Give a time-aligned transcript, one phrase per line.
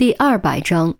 [0.00, 0.96] 第二百章，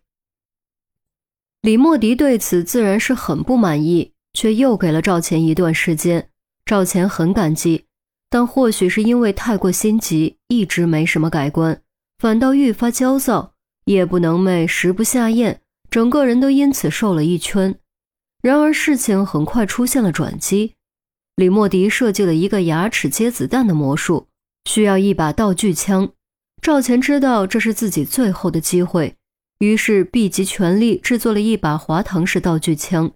[1.63, 6.29] 李莫迪对此自然是很不满意，却又给了赵钱一段时间。
[6.66, 7.86] 赵钱很感激，
[8.28, 11.80] 但或许是因为太过心急，一直没什么改观，
[12.18, 13.55] 反倒愈发焦躁，
[13.86, 17.79] 夜不能寐，食不下咽，整个人都因此瘦了一圈。
[18.43, 20.75] 然而事情很快出现了转机，
[21.37, 24.29] 李莫迪设计了一个牙齿接子弹的魔术，
[24.67, 26.12] 需要一把道具枪。
[26.62, 29.16] 赵钱知道这是自己最后的机会，
[29.61, 33.12] 于是毕集全力制作了一把滑膛式道具枪。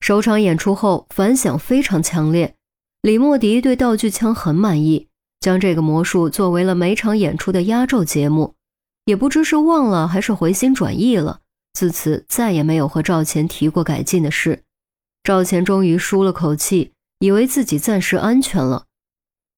[0.00, 2.56] 首场演出后反响非常强烈，
[3.02, 5.06] 李莫迪对道具枪很满意，
[5.38, 8.54] 将这个魔术作为了每场演出的压轴节目。
[9.04, 11.40] 也不知是忘了还是回心转意了，
[11.74, 14.64] 自此再也没有和赵钱提过改进的事。
[15.22, 18.86] 赵钱终于舒了口气，以为自己暂时安全了，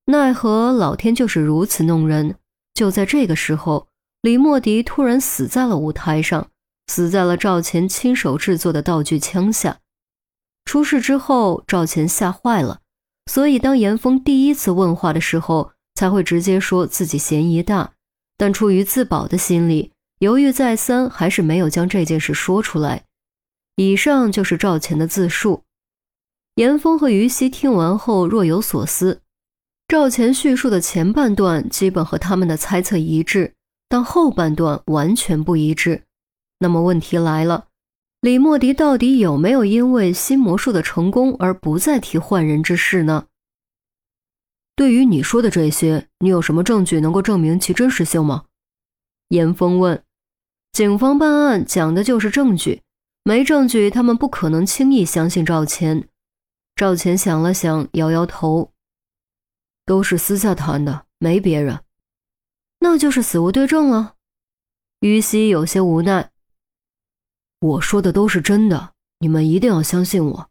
[0.07, 2.35] 奈何老天就是如此弄人。
[2.77, 3.89] 就在这个时候，
[4.21, 6.51] 李莫迪突然死在了舞台上，
[6.89, 9.79] 死在了赵钱亲手制作的道具枪下。
[10.67, 12.83] 出事之后，赵钱吓坏了，
[13.33, 17.95] 所以当严峰第一次问话的时候，才会直接说自己嫌疑大。
[18.37, 23.05] 但出于自保的心理，犹豫再三，还是没有将这件事说出来。
[23.77, 25.63] 以上就是赵钱的自述。
[26.57, 29.23] 严峰和于西听完后若有所思。
[29.89, 33.55] 赵钱叙述的前半段基本和他们的猜测一致，
[33.89, 36.03] 但后半段完全不一致。
[36.59, 37.67] 那么问题来了，
[38.21, 43.27] 李莫迪到底有没有因为新魔术的成功而不再提换人之事呢？
[44.75, 48.47] 对于你说的这些，你有什么证据能够证明其真实性吗？
[49.29, 50.03] 严峰问。
[50.73, 52.83] 警方办案讲的就是证据，
[53.23, 56.09] 没证据他们不可能轻易相信赵钱。
[56.75, 58.73] 赵钱想了想，摇摇头。
[59.87, 61.83] 都是私下谈的，没别人，
[62.81, 64.17] 那就是死无对证了。
[65.01, 66.33] 于西有些无奈。
[67.61, 70.51] 我说的都是真的，你们一定要相信我。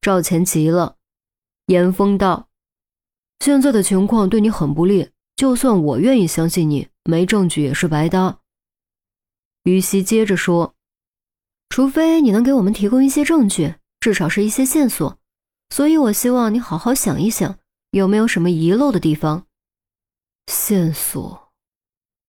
[0.00, 0.96] 赵钱急了。
[1.66, 2.48] 严峰道
[3.38, 8.40] ：“现在的情况对你很不利，就算我愿意相信你，没证据也是白搭。”
[9.62, 10.74] 于西接着说
[11.70, 15.18] ：“除非你能给我们提供一些证据，至少是一些线索。
[15.68, 17.56] 所以我希望你好好想一想。”
[17.90, 19.46] 有没有什么遗漏的地方？
[20.46, 21.50] 线索，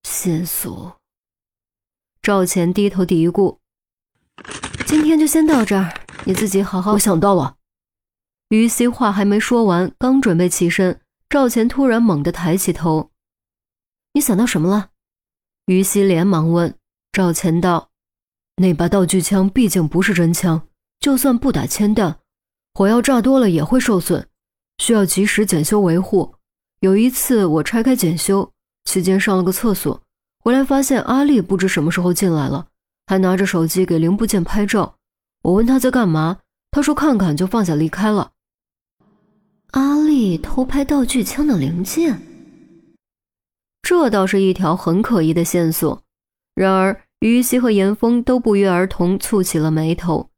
[0.01, 0.99] 线索。
[2.19, 3.59] 赵钱低头嘀咕
[4.87, 5.93] ：“今天就先到这儿，
[6.25, 7.57] 你自己好好。”我想到了。
[8.49, 10.99] 于西话还没说完，刚准备起身，
[11.29, 13.11] 赵钱突然猛地抬起头
[14.13, 14.89] ：“你想到什么了？”
[15.67, 16.75] 于西连忙问。
[17.11, 17.91] 赵钱道
[18.57, 20.67] ：“那把道具枪毕竟不是真枪，
[20.99, 22.19] 就算不打铅弹，
[22.73, 24.27] 火药炸多了也会受损。”
[24.81, 26.33] 需要及时检修维护。
[26.79, 28.51] 有一次我拆开检修
[28.85, 30.01] 期间上了个厕所，
[30.43, 32.65] 回来发现阿丽不知什么时候进来了，
[33.05, 34.95] 还拿着手机给零部件拍照。
[35.43, 36.39] 我问他在干嘛，
[36.71, 38.31] 他说看看就放下离开了。
[39.73, 42.19] 阿丽偷拍道具枪的零件，
[43.83, 46.01] 这倒是一条很可疑的线索。
[46.55, 50.31] 然而于西和严峰都不约而同蹙起了眉头。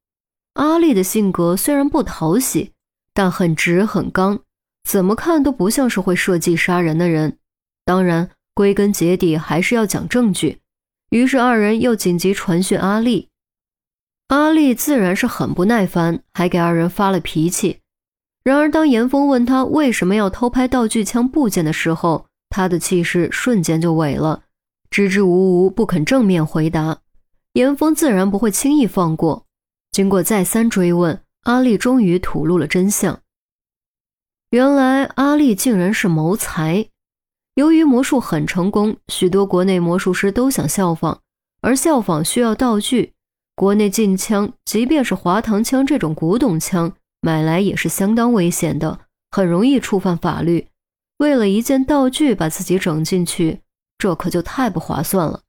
[0.56, 2.73] 阿丽的性格虽然不讨喜。
[3.13, 4.40] 但很直很刚，
[4.84, 7.38] 怎么看都不像是会设计杀人的人。
[7.85, 10.59] 当然，归根结底还是要讲证据。
[11.09, 13.29] 于是二人又紧急传讯阿丽，
[14.29, 17.79] 阿丽自然是很不耐烦，还给二人发了脾气。
[18.44, 24.44] 然而，当严峰问他为什么要偷拍道具枪部件的时候，他的气势瞬间就萎了，
[24.90, 27.00] 支支吾吾不肯正面回答。
[27.53, 29.45] 严峰自然不会轻易放过，
[29.91, 31.22] 经过再三追问。
[31.44, 33.20] 阿丽终于吐露了真相。
[34.52, 36.88] 原来阿丽竟然是谋财。
[37.56, 41.20] 由于魔术很成功，许多国内魔术师都想效仿，
[41.62, 43.14] 而效仿需要道具。
[43.56, 50.68] 国内禁枪，即便是滑膛枪这种古董枪，买来也是相当危险的，很容易触犯法律。
[51.18, 53.62] 为了一件道具把自己整进去，
[53.98, 55.42] 这可就太不划算了。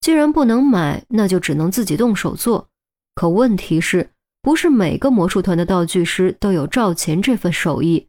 [0.00, 2.68] 既然不能买，那就只能自己动手做。
[3.14, 4.13] 可问题是。
[4.44, 8.08] 不是每个魔术团的道具师都有赵钱这份手艺。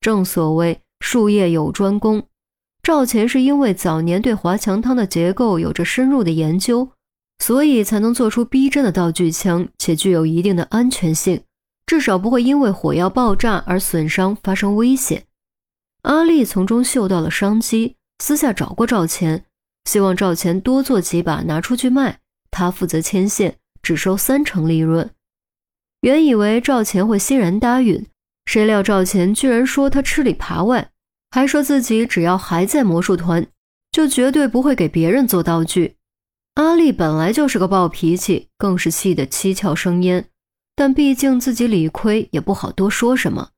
[0.00, 2.24] 正所谓术业有专攻，
[2.82, 6.90] 赵钱是因为早年对华强汤的结构有着深入的研究，
[7.38, 11.40] 所以才能做出逼真的道具枪，且具有一定的安全性，
[11.86, 15.22] 至少不会因为火药爆炸而损伤发生危险。
[16.02, 19.44] 阿丽从中嗅到了商机，私下找过赵钱，
[19.84, 22.18] 希望赵钱多做几把拿出去卖，
[22.50, 25.08] 他负责牵线，只收三成利润。
[26.02, 28.06] 原以为赵钱会欣然答应，
[28.46, 30.90] 谁料赵钱居然说他吃里扒外，
[31.30, 33.46] 还说自己只要还在魔术团，
[33.92, 35.96] 就绝对不会给别人做道具。
[36.54, 40.26] 阿丽本来就是个暴脾气，更是气得七窍生烟。
[40.74, 43.50] 但毕竟自己理亏，也不好多说什么。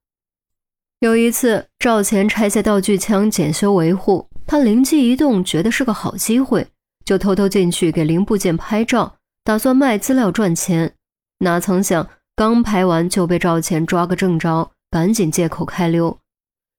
[0.99, 6.67] 有一次，赵钱拆下道具枪检修维护，他灵机一动，觉得是个好机会，
[7.05, 10.95] 就偷偷进去给零部件拍照，打算卖资料赚钱。
[11.39, 16.19] 哪曾想，刚拍完就被赵钱抓个正着，赶紧借口开溜。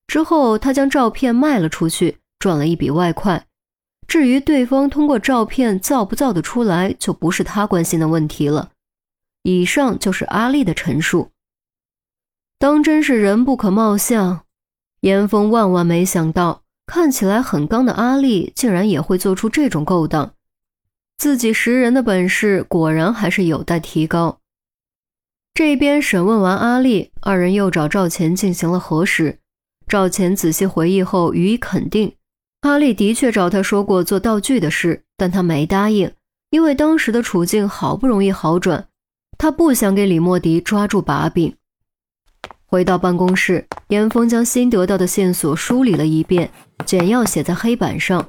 [0.08, 3.46] 之后，他将照片卖了出去，赚了一笔外快。
[4.08, 8.72] 至于对方通过照片造不造得出来，就不是他关心的问题了。
[9.44, 11.30] 以上就是阿丽的陈述。
[12.60, 14.44] 当真是人不可貌相，
[15.02, 20.34] 严峰万万没想到，看起来很刚的阿丽竟然也会做出这种勾当。
[21.18, 24.40] 自己识人的本事果然还是有待提高。
[25.54, 29.38] 这边审问完阿丽，二人又找赵钱进行了核实。
[29.88, 32.16] 赵钱仔细回忆后予以肯定，
[32.62, 36.12] 阿丽的确找他说过做道具的事，但他没答应，
[36.50, 38.88] 因为当时的处境好不容易好转，
[39.38, 41.56] 他不想给李莫迪抓住把柄。
[42.66, 46.50] 回到办公室，严峰将新得到的线索梳理了一遍，
[46.84, 48.28] 简要写在黑板上。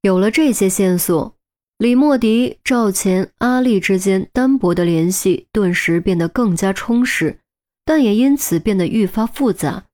[0.00, 1.34] 有了这些线索，
[1.78, 7.40] 李莫迪、赵钱、阿丽之间单薄的联系顿时变得更加充实，
[7.84, 9.86] 但也因此变得愈发复杂。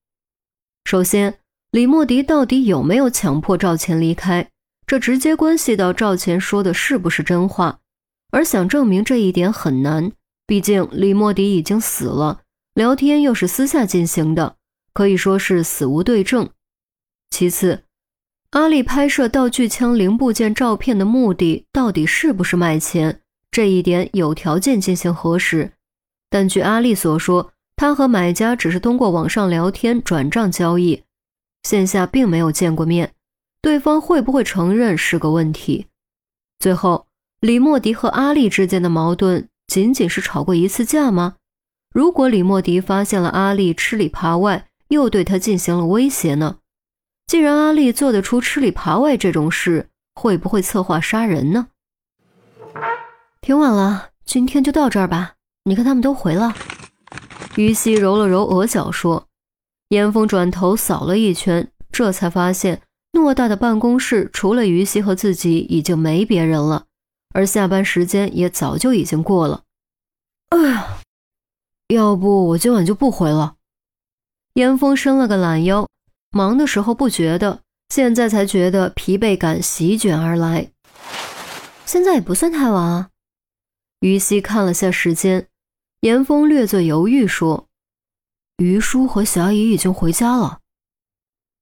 [0.85, 1.39] 首先，
[1.71, 4.47] 李莫迪到底有没有强迫赵钱离开？
[4.85, 7.79] 这直接关系到赵钱说的是不是真话，
[8.31, 10.11] 而想证明这一点很难，
[10.45, 12.41] 毕竟李莫迪已经死了。
[12.75, 14.57] 聊天又是私下进行的，
[14.93, 16.47] 可以说是死无对证。
[17.31, 17.85] 其次，
[18.51, 23.21] 阿丽拍摄道具枪零部件照片的目的到底是不是卖钱？
[23.49, 25.71] 这一点有条件进行核实。
[26.29, 31.03] 但据阿丽所说，她和买家只是通过网上聊天转账交易，
[31.63, 33.13] 线下并没有见过面，
[33.61, 35.87] 对方会不会承认是个问题。
[36.59, 37.07] 最后，
[37.39, 41.35] 李莫迪和阿丽之间的矛盾仅仅是吵过一次架吗？
[41.93, 46.57] 如果李莫迪发现了阿丽吃里扒外，又对他进行了威胁呢？
[47.31, 51.69] 既然阿丽做得出吃里扒外这种事，会不会策划杀人呢？
[53.39, 55.35] 挺晚了，今天就到这儿吧。
[55.63, 56.53] 你看他们都回了。
[57.55, 59.29] 于西揉了揉额角说。
[59.87, 62.81] 严峰转头扫了一圈，这才发现
[63.13, 66.87] 偌大的办公室除了于西和自己，已经没别人了，
[67.33, 69.63] 而下班时间也早就已经过了。
[70.49, 70.97] 哎呀！
[71.87, 73.55] 要不我今晚就不回了。
[74.55, 75.87] 严峰伸了个懒腰，
[76.31, 80.71] 忙的时候不觉得，现在才觉得疲惫感席卷而来。
[81.85, 83.09] 现在也不算太晚啊。
[83.99, 85.47] 于西看了下时间，
[85.99, 87.67] 严峰略作犹豫说
[88.57, 90.59] ：“于叔和霞姨已经回家了。”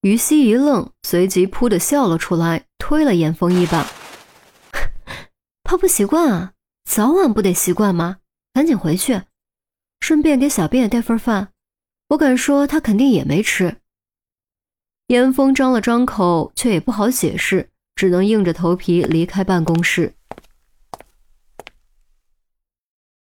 [0.02, 3.88] 于西一愣，随即噗的笑了出来，推了严峰一把
[5.66, 6.54] ：“怕不习惯啊？
[6.88, 8.18] 早晚不得习惯吗？
[8.54, 9.24] 赶紧回去。”
[10.00, 11.50] 顺便给小便也带份饭，
[12.10, 13.79] 我敢说他肯定也没吃。
[15.10, 20.14] 严峰张了张口，却也不好解释，只能硬着头皮离开办公室。